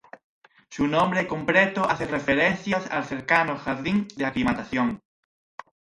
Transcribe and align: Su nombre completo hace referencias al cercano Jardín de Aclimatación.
Su 0.71 0.87
nombre 0.87 1.27
completo 1.27 1.83
hace 1.87 2.07
referencias 2.07 2.89
al 2.89 3.05
cercano 3.05 3.55
Jardín 3.55 4.07
de 4.15 4.25
Aclimatación. 4.25 4.99